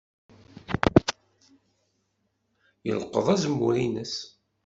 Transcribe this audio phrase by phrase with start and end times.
[2.87, 4.15] Yelqeḍ azemmur-nnes.